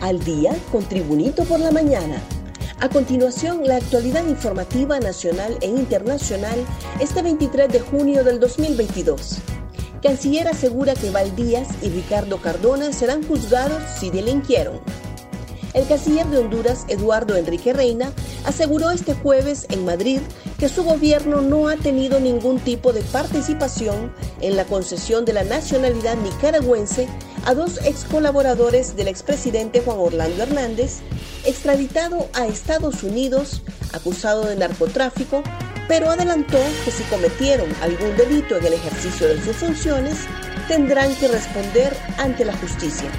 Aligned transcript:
Al 0.00 0.18
día 0.24 0.56
con 0.72 0.82
Tribunito 0.82 1.44
por 1.44 1.60
la 1.60 1.70
mañana. 1.70 2.22
A 2.80 2.88
continuación, 2.88 3.66
la 3.66 3.76
actualidad 3.76 4.26
informativa 4.26 4.98
nacional 4.98 5.58
e 5.60 5.66
internacional 5.66 6.58
este 7.00 7.20
23 7.20 7.70
de 7.70 7.80
junio 7.80 8.24
del 8.24 8.40
2022. 8.40 9.40
Canciller 10.02 10.48
asegura 10.48 10.94
que 10.94 11.10
Valdías 11.10 11.68
y 11.82 11.90
Ricardo 11.90 12.40
Cardona 12.40 12.94
serán 12.94 13.22
juzgados 13.28 13.82
si 13.98 14.08
delinquieron. 14.08 14.80
El 15.74 15.86
canciller 15.86 16.26
de 16.28 16.38
Honduras, 16.38 16.86
Eduardo 16.88 17.36
Enrique 17.36 17.74
Reina, 17.74 18.10
aseguró 18.44 18.90
este 18.90 19.12
jueves 19.12 19.66
en 19.68 19.84
Madrid 19.84 20.20
que 20.58 20.70
su 20.70 20.82
gobierno 20.82 21.42
no 21.42 21.68
ha 21.68 21.76
tenido 21.76 22.18
ningún 22.20 22.58
tipo 22.58 22.94
de 22.94 23.02
participación 23.02 24.12
en 24.40 24.56
la 24.56 24.64
concesión 24.64 25.26
de 25.26 25.34
la 25.34 25.44
nacionalidad 25.44 26.16
nicaragüense 26.16 27.06
a 27.46 27.54
dos 27.54 27.78
ex 27.84 28.04
colaboradores 28.04 28.96
del 28.96 29.08
expresidente 29.08 29.80
Juan 29.80 29.98
Orlando 29.98 30.42
Hernández, 30.42 30.98
extraditado 31.44 32.28
a 32.34 32.46
Estados 32.46 33.02
Unidos, 33.02 33.62
acusado 33.92 34.44
de 34.44 34.56
narcotráfico, 34.56 35.42
pero 35.88 36.10
adelantó 36.10 36.58
que 36.84 36.90
si 36.90 37.02
cometieron 37.04 37.68
algún 37.82 38.16
delito 38.16 38.56
en 38.56 38.66
el 38.66 38.74
ejercicio 38.74 39.28
de 39.28 39.42
sus 39.42 39.56
funciones, 39.56 40.18
tendrán 40.68 41.14
que 41.16 41.28
responder 41.28 41.96
ante 42.18 42.44
la 42.44 42.56
justicia. 42.56 43.10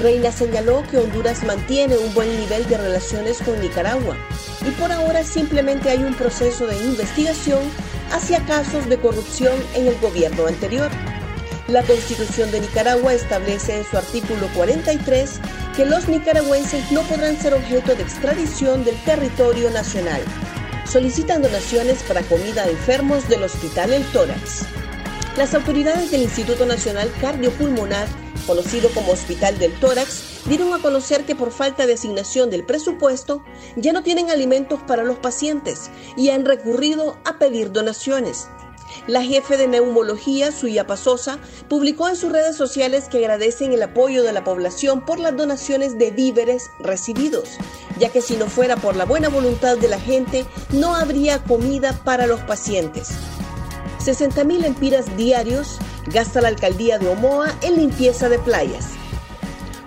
Reina 0.00 0.32
señaló 0.32 0.82
que 0.90 0.98
Honduras 0.98 1.44
mantiene 1.44 1.96
un 1.96 2.14
buen 2.14 2.28
nivel 2.40 2.66
de 2.68 2.78
relaciones 2.78 3.38
con 3.42 3.60
Nicaragua 3.60 4.16
y 4.66 4.70
por 4.72 4.90
ahora 4.90 5.22
simplemente 5.22 5.90
hay 5.90 6.02
un 6.02 6.14
proceso 6.14 6.66
de 6.66 6.76
investigación 6.84 7.60
hacia 8.10 8.44
casos 8.46 8.88
de 8.88 8.98
corrupción 8.98 9.54
en 9.74 9.86
el 9.86 9.98
gobierno 10.00 10.46
anterior. 10.46 10.90
La 11.72 11.82
Constitución 11.82 12.50
de 12.50 12.60
Nicaragua 12.60 13.14
establece 13.14 13.78
en 13.78 13.84
su 13.86 13.96
artículo 13.96 14.46
43 14.54 15.40
que 15.74 15.86
los 15.86 16.06
nicaragüenses 16.06 16.92
no 16.92 17.00
podrán 17.04 17.40
ser 17.40 17.54
objeto 17.54 17.94
de 17.94 18.02
extradición 18.02 18.84
del 18.84 18.94
territorio 19.04 19.70
nacional. 19.70 20.20
Solicitan 20.84 21.40
donaciones 21.40 22.02
para 22.02 22.20
comida 22.24 22.64
a 22.64 22.68
enfermos 22.68 23.26
del 23.30 23.44
Hospital 23.44 23.94
El 23.94 24.04
Tórax. 24.12 24.66
Las 25.38 25.54
autoridades 25.54 26.10
del 26.10 26.20
Instituto 26.20 26.66
Nacional 26.66 27.10
Cardiopulmonar 27.22 28.06
conocido 28.46 28.90
como 28.90 29.12
Hospital 29.12 29.58
del 29.58 29.72
Tórax, 29.78 30.42
dieron 30.46 30.72
a 30.74 30.78
conocer 30.78 31.24
que 31.24 31.36
por 31.36 31.52
falta 31.52 31.86
de 31.86 31.94
asignación 31.94 32.50
del 32.50 32.64
presupuesto 32.64 33.44
ya 33.76 33.92
no 33.92 34.02
tienen 34.02 34.30
alimentos 34.30 34.80
para 34.82 35.04
los 35.04 35.18
pacientes 35.18 35.90
y 36.16 36.30
han 36.30 36.44
recurrido 36.44 37.16
a 37.24 37.38
pedir 37.38 37.72
donaciones. 37.72 38.48
La 39.06 39.22
jefe 39.22 39.56
de 39.56 39.68
neumología, 39.68 40.52
Suya 40.52 40.86
Pasosa, 40.86 41.38
publicó 41.68 42.08
en 42.08 42.16
sus 42.16 42.32
redes 42.32 42.56
sociales 42.56 43.08
que 43.10 43.18
agradecen 43.18 43.72
el 43.72 43.82
apoyo 43.82 44.22
de 44.22 44.32
la 44.32 44.44
población 44.44 45.04
por 45.04 45.18
las 45.18 45.36
donaciones 45.36 45.98
de 45.98 46.10
víveres 46.10 46.70
recibidos, 46.80 47.50
ya 47.98 48.10
que 48.10 48.20
si 48.20 48.36
no 48.36 48.46
fuera 48.46 48.76
por 48.76 48.96
la 48.96 49.04
buena 49.04 49.28
voluntad 49.28 49.76
de 49.76 49.88
la 49.88 50.00
gente, 50.00 50.44
no 50.70 50.94
habría 50.94 51.42
comida 51.42 51.92
para 52.04 52.26
los 52.26 52.40
pacientes. 52.40 53.10
60.000 54.00 54.64
empiras 54.64 55.16
diarios 55.16 55.78
gasta 56.06 56.40
la 56.40 56.48
alcaldía 56.48 56.98
de 56.98 57.08
Omoa 57.08 57.54
en 57.62 57.76
limpieza 57.76 58.28
de 58.28 58.38
playas. 58.38 58.86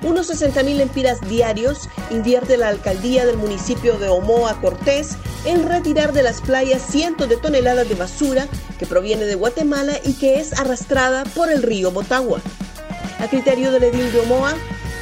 Unos 0.03 0.29
60.000 0.29 0.81
empiras 0.81 1.19
diarios 1.27 1.89
invierte 2.11 2.57
la 2.57 2.67
alcaldía 2.67 3.25
del 3.25 3.37
municipio 3.37 3.97
de 3.97 4.07
Omoa 4.07 4.61
Cortés 4.61 5.17
en 5.45 5.67
retirar 5.67 6.13
de 6.13 6.23
las 6.23 6.41
playas 6.41 6.81
cientos 6.81 7.29
de 7.29 7.37
toneladas 7.37 7.87
de 7.87 7.95
basura 7.95 8.47
que 8.79 8.85
proviene 8.85 9.25
de 9.25 9.35
Guatemala 9.35 9.93
y 10.03 10.13
que 10.13 10.39
es 10.39 10.53
arrastrada 10.53 11.23
por 11.35 11.51
el 11.51 11.63
río 11.63 11.91
Motagua. 11.91 12.41
A 13.19 13.27
criterio 13.27 13.71
del 13.71 13.83
edil 13.83 14.11
de 14.11 14.19
Omoa, 14.21 14.55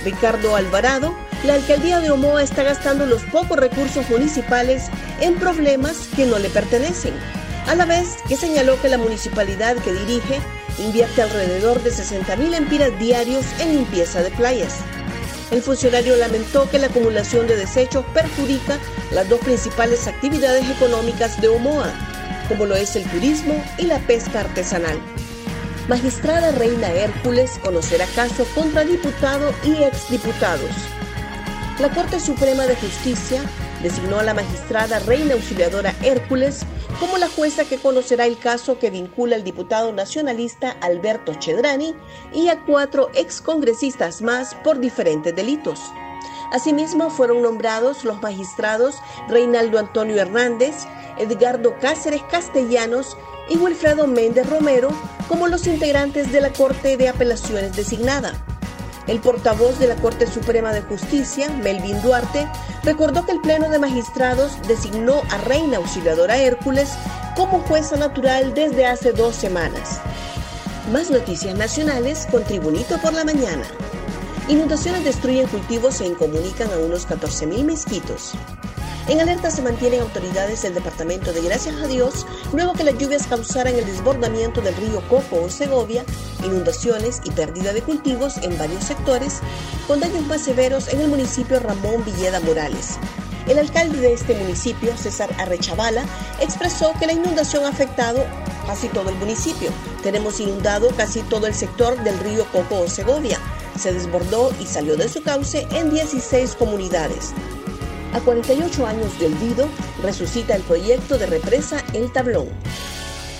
Ricardo 0.03 0.55
Alvarado, 0.55 1.15
la 1.45 1.55
alcaldía 1.55 1.99
de 1.99 2.11
Omoa 2.11 2.43
está 2.43 2.63
gastando 2.63 3.05
los 3.05 3.23
pocos 3.23 3.57
recursos 3.57 4.09
municipales 4.09 4.89
en 5.21 5.35
problemas 5.35 6.07
que 6.15 6.25
no 6.25 6.39
le 6.39 6.49
pertenecen 6.49 7.13
a 7.67 7.75
la 7.75 7.85
vez 7.85 8.17
que 8.27 8.35
señaló 8.35 8.79
que 8.81 8.89
la 8.89 8.97
municipalidad 8.97 9.77
que 9.77 9.93
dirige 9.93 10.39
invierte 10.79 11.21
alrededor 11.21 11.81
de 11.81 11.91
60.000 11.91 12.55
empiras 12.55 12.99
diarios 12.99 13.45
en 13.59 13.75
limpieza 13.75 14.21
de 14.21 14.31
playas. 14.31 14.79
El 15.51 15.61
funcionario 15.61 16.15
lamentó 16.15 16.69
que 16.69 16.79
la 16.79 16.87
acumulación 16.87 17.47
de 17.47 17.55
desechos 17.55 18.05
perjudica 18.13 18.79
las 19.11 19.29
dos 19.29 19.39
principales 19.41 20.07
actividades 20.07 20.69
económicas 20.69 21.39
de 21.41 21.49
Omoa, 21.49 21.91
como 22.47 22.65
lo 22.65 22.75
es 22.75 22.95
el 22.95 23.03
turismo 23.05 23.63
y 23.77 23.85
la 23.85 23.99
pesca 23.99 24.41
artesanal. 24.41 24.99
Magistrada 25.87 26.51
Reina 26.51 26.91
Hércules 26.91 27.59
conocerá 27.61 28.05
caso 28.15 28.45
contra 28.55 28.85
diputado 28.85 29.53
y 29.63 29.83
exdiputados. 29.83 30.71
La 31.79 31.89
Corte 31.89 32.19
Suprema 32.19 32.65
de 32.65 32.75
Justicia 32.75 33.41
designó 33.83 34.17
a 34.17 34.23
la 34.23 34.33
magistrada 34.33 34.99
Reina 34.99 35.33
Auxiliadora 35.33 35.93
Hércules 36.01 36.61
como 36.99 37.17
la 37.17 37.27
jueza 37.27 37.65
que 37.65 37.77
conocerá 37.77 38.25
el 38.25 38.39
caso 38.39 38.79
que 38.79 38.89
vincula 38.89 39.35
al 39.35 39.43
diputado 39.43 39.91
nacionalista 39.91 40.71
Alberto 40.81 41.33
Chedrani 41.35 41.93
y 42.33 42.47
a 42.47 42.63
cuatro 42.63 43.11
excongresistas 43.13 44.21
más 44.21 44.55
por 44.63 44.79
diferentes 44.79 45.35
delitos. 45.35 45.81
Asimismo, 46.51 47.09
fueron 47.09 47.41
nombrados 47.41 48.05
los 48.05 48.21
magistrados 48.21 48.95
Reinaldo 49.27 49.79
Antonio 49.79 50.15
Hernández, 50.17 50.85
Edgardo 51.17 51.75
Cáceres 51.79 52.23
Castellanos 52.31 53.17
y 53.49 53.57
Wilfredo 53.57 54.07
Méndez 54.07 54.49
Romero 54.49 54.89
como 55.27 55.47
los 55.47 55.67
integrantes 55.67 56.31
de 56.31 56.41
la 56.41 56.53
Corte 56.53 56.95
de 56.95 57.09
Apelaciones 57.09 57.75
designada. 57.75 58.33
El 59.07 59.19
portavoz 59.19 59.79
de 59.79 59.87
la 59.87 59.95
Corte 59.95 60.27
Suprema 60.27 60.71
de 60.71 60.81
Justicia, 60.81 61.49
Melvin 61.49 62.01
Duarte, 62.01 62.47
recordó 62.83 63.25
que 63.25 63.33
el 63.33 63.41
Pleno 63.41 63.69
de 63.69 63.79
Magistrados 63.79 64.53
designó 64.67 65.21
a 65.29 65.37
Reina 65.39 65.77
Auxiliadora 65.77 66.37
Hércules 66.37 66.93
como 67.35 67.59
jueza 67.59 67.97
natural 67.97 68.53
desde 68.53 68.85
hace 68.85 69.11
dos 69.11 69.35
semanas. 69.35 69.99
Más 70.91 71.11
noticias 71.11 71.57
nacionales 71.57 72.27
con 72.31 72.43
Tribunito 72.43 72.97
por 72.99 73.13
la 73.13 73.25
Mañana. 73.25 73.63
Inundaciones 74.47 75.03
destruyen 75.03 75.47
cultivos 75.47 75.99
e 76.01 76.05
incomunican 76.05 76.71
a 76.71 76.77
unos 76.77 77.07
14.000 77.07 77.63
mezquitos. 77.63 78.33
En 79.09 79.19
alerta 79.19 79.51
se 79.51 79.61
mantienen 79.61 79.99
autoridades 79.99 80.61
del 80.61 80.75
departamento 80.75 81.33
de 81.33 81.41
Gracias 81.41 81.75
a 81.75 81.87
Dios 81.87 82.25
luego 82.53 82.71
que 82.71 82.85
las 82.85 82.97
lluvias 82.97 83.27
causaran 83.27 83.75
el 83.75 83.85
desbordamiento 83.85 84.61
del 84.61 84.75
río 84.77 85.01
Coco 85.09 85.43
o 85.43 85.49
Segovia, 85.49 86.05
inundaciones 86.41 87.19
y 87.25 87.31
pérdida 87.31 87.73
de 87.73 87.81
cultivos 87.81 88.37
en 88.37 88.57
varios 88.57 88.85
sectores, 88.85 89.41
con 89.87 89.99
daños 89.99 90.25
más 90.27 90.41
severos 90.41 90.87
en 90.87 91.01
el 91.01 91.09
municipio 91.09 91.59
Ramón 91.59 92.05
Villeda 92.05 92.39
Morales. 92.39 92.97
El 93.45 93.59
alcalde 93.59 93.99
de 93.99 94.13
este 94.13 94.35
municipio, 94.35 94.95
César 94.95 95.29
Arrechavala, 95.37 96.05
expresó 96.39 96.93
que 96.97 97.07
la 97.07 97.13
inundación 97.13 97.65
ha 97.65 97.69
afectado 97.69 98.23
casi 98.65 98.87
todo 98.87 99.09
el 99.09 99.15
municipio. 99.15 99.69
Tenemos 100.01 100.39
inundado 100.39 100.87
casi 100.95 101.21
todo 101.23 101.47
el 101.47 101.53
sector 101.53 102.01
del 102.05 102.17
río 102.19 102.45
Coco 102.53 102.79
o 102.79 102.87
Segovia. 102.87 103.37
Se 103.77 103.91
desbordó 103.91 104.53
y 104.61 104.65
salió 104.65 104.95
de 104.95 105.09
su 105.09 105.21
cauce 105.23 105.67
en 105.71 105.89
16 105.89 106.55
comunidades. 106.55 107.33
A 108.13 108.19
48 108.19 108.85
años 108.85 109.19
de 109.19 109.25
olvido, 109.25 109.67
resucita 110.03 110.55
el 110.55 110.61
proyecto 110.61 111.17
de 111.17 111.25
represa 111.25 111.83
El 111.93 112.13
Tablón. 112.13 112.47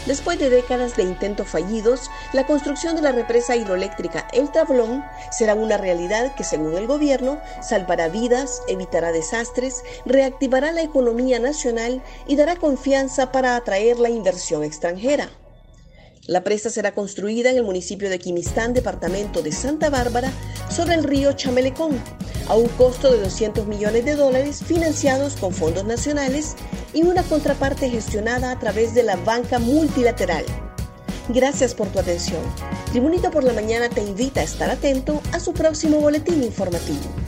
Después 0.08 0.40
de 0.40 0.50
décadas 0.50 0.98
de 0.98 1.04
intentos 1.04 1.48
fallidos, 1.48 2.10
la 2.34 2.48
construcción 2.48 2.96
de 2.96 3.04
la 3.04 3.12
represa 3.12 3.56
hidroeléctrica 3.56 4.28
El 4.34 4.52
Tablón 4.52 5.04
será 5.32 5.54
una 5.54 5.78
realidad 5.78 6.34
que, 6.36 6.44
según 6.44 6.76
el 6.76 6.88
gobierno, 6.88 7.40
salvará 7.62 8.10
vidas, 8.10 8.64
evitará 8.68 9.12
desastres, 9.12 9.84
reactivará 10.08 10.72
la 10.72 10.82
economía 10.82 11.38
nacional 11.38 12.02
y 12.28 12.36
dará 12.36 12.56
confianza 12.56 13.32
para 13.32 13.56
atraer 13.56 14.00
la 14.00 14.10
inversión 14.10 14.64
extranjera. 14.64 15.30
La 16.26 16.44
presa 16.44 16.72
será 16.72 16.94
construida 16.94 17.52
en 17.52 17.58
el 17.58 17.64
municipio 17.64 18.10
de 18.10 18.18
Quimistán, 18.18 18.74
departamento 18.74 19.44
de 19.44 19.52
Santa 19.52 19.92
Bárbara, 19.92 20.31
sobre 20.69 20.96
el 20.96 21.04
río 21.04 21.34
Chamelecón, 21.34 22.02
a 22.48 22.56
un 22.56 22.68
costo 22.69 23.12
de 23.12 23.22
200 23.22 23.68
millones 23.68 24.06
de 24.06 24.16
dólares 24.16 24.63
financiados 24.63 25.36
con 25.36 25.54
fondos 25.54 25.86
nacionales 25.86 26.56
y 26.94 27.04
una 27.04 27.24
contraparte 27.24 27.90
gestionada 27.90 28.51
a 28.51 28.60
través 28.60 28.94
de 28.94 29.04
la 29.04 29.16
banca 29.16 29.60
multilateral. 29.60 30.45
Gracias 31.30 31.74
por 31.74 31.88
tu 31.88 32.00
atención. 32.00 32.42
Tribunito 32.92 33.31
por 33.31 33.44
la 33.44 33.54
Mañana 33.54 33.90
te 33.90 34.01
invita 34.01 34.42
a 34.42 34.44
estar 34.44 34.69
atento 34.69 35.22
a 35.31 35.40
su 35.40 35.54
próximo 35.54 36.00
boletín 36.00 36.44
informativo. 36.44 37.23